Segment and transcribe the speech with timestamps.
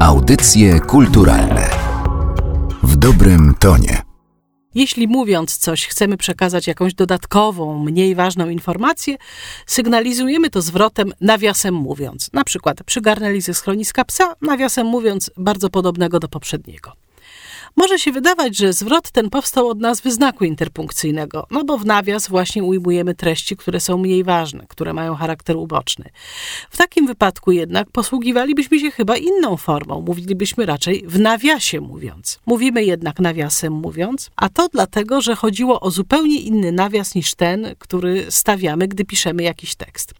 [0.00, 1.70] Audycje kulturalne
[2.82, 4.02] w dobrym tonie.
[4.74, 9.16] Jeśli mówiąc coś, chcemy przekazać jakąś dodatkową, mniej ważną informację,
[9.66, 12.30] sygnalizujemy to zwrotem nawiasem mówiąc.
[12.32, 16.92] Na przykład przygarnęli ze schroniska psa, nawiasem mówiąc bardzo podobnego do poprzedniego.
[17.76, 22.28] Może się wydawać, że zwrot ten powstał od nazwy znaku interpunkcyjnego, no bo w nawias
[22.28, 26.10] właśnie ujmujemy treści, które są mniej ważne, które mają charakter uboczny.
[26.70, 32.40] W takim wypadku jednak posługiwalibyśmy się chyba inną formą, mówilibyśmy raczej w nawiasie mówiąc.
[32.46, 37.66] Mówimy jednak nawiasem mówiąc, a to dlatego, że chodziło o zupełnie inny nawias niż ten,
[37.78, 40.14] który stawiamy, gdy piszemy jakiś tekst.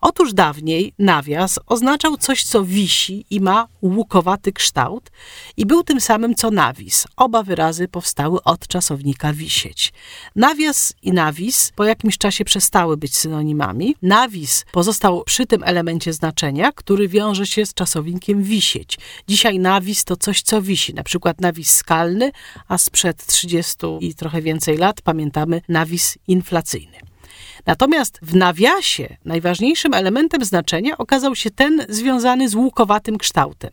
[0.00, 5.10] Otóż dawniej nawias oznaczał coś, co wisi i ma łukowaty kształt
[5.56, 7.06] i był tym samym co nawis.
[7.16, 9.92] Oba wyrazy powstały od czasownika wisieć.
[10.36, 13.96] Nawias i nawis po jakimś czasie przestały być synonimami.
[14.02, 18.98] Nawis pozostał przy tym elemencie znaczenia, który wiąże się z czasownikiem wisieć.
[19.28, 22.32] Dzisiaj nawis to coś, co wisi, na przykład nawis skalny,
[22.68, 27.06] a sprzed 30 i trochę więcej lat pamiętamy nawis inflacyjny.
[27.66, 33.70] Natomiast w nawiasie najważniejszym elementem znaczenia okazał się ten związany z łukowatym kształtem.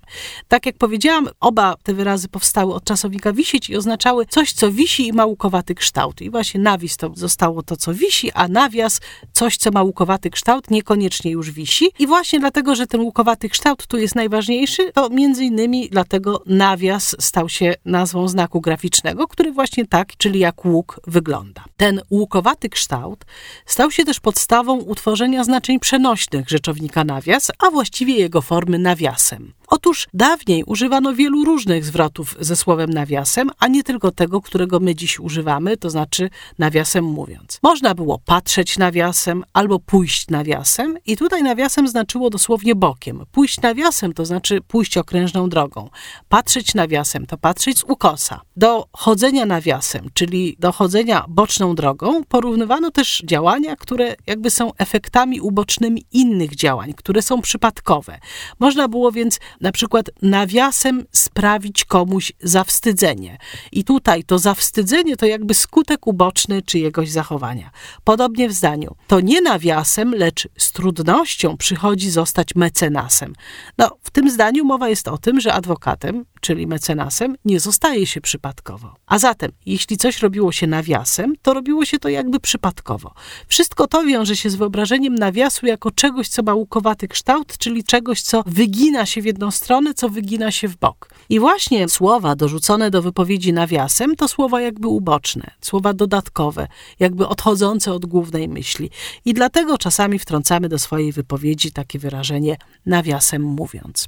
[0.48, 5.08] Tak jak powiedziałam, oba te wyrazy powstały od czasownika wisieć i oznaczały coś, co wisi
[5.08, 6.22] i ma łukowaty kształt.
[6.22, 10.72] I właśnie nawis to zostało to, co wisi, a nawias coś, co ma łukowaty kształt,
[10.72, 11.92] niekoniecznie już wisi.
[12.00, 17.16] I właśnie dlatego, że ten łukowaty kształt tu jest najważniejszy, to między innymi dlatego nawias
[17.20, 21.64] stał się nazwą znaku graficznego, który właśnie tak, czyli jak łuk wygląda.
[21.78, 23.26] Ten łukowaty kształt
[23.66, 29.54] stał Stał się też podstawą utworzenia znaczeń przenośnych rzeczownika nawias, a właściwie jego formy nawiasem.
[29.76, 34.96] Otóż dawniej używano wielu różnych zwrotów ze słowem nawiasem, a nie tylko tego, którego my
[34.96, 36.30] dziś używamy, to znaczy
[36.60, 37.60] nawiasem mówiąc.
[37.64, 43.26] Można było patrzeć nawiasem albo pójść nawiasem i tutaj nawiasem znaczyło dosłownie bokiem.
[43.32, 45.90] Pójść nawiasem to znaczy pójść okrężną drogą.
[46.30, 48.42] Patrzeć nawiasem to patrzeć z ukosa.
[48.56, 55.42] Do chodzenia nawiasem, czyli do chodzenia boczną drogą, porównywano też działania, które jakby są efektami
[55.42, 58.20] ubocznymi innych działań, które są przypadkowe.
[58.60, 63.38] Można było więc na przykład nawiasem sprawić komuś zawstydzenie.
[63.72, 67.72] I tutaj to zawstydzenie to jakby skutek uboczny czyjegoś zachowania.
[68.04, 68.96] Podobnie w zdaniu.
[69.08, 73.34] To nie nawiasem, lecz z trudnością przychodzi zostać mecenasem.
[73.78, 78.22] No, w tym zdaniu mowa jest o tym, że adwokatem, czyli mecenasem, nie zostaje się
[78.22, 78.96] przypadkowo.
[79.06, 83.14] A zatem, jeśli coś robiło się nawiasem, to robiło się to jakby przypadkowo.
[83.48, 88.22] Wszystko to wiąże się z wyobrażeniem nawiasu jako czegoś, co ma łukowaty kształt, czyli czegoś,
[88.22, 91.10] co wygina się w jedną stronę, co wygina się w bok.
[91.30, 96.68] I właśnie słowa dorzucone do wypowiedzi nawiasem to słowa jakby uboczne, słowa dodatkowe,
[97.00, 98.90] jakby odchodzące od głównej myśli.
[99.26, 104.08] I dlatego czasami wtrącamy do swojej wypowiedzi takie wyrażenie nawiasem mówiąc.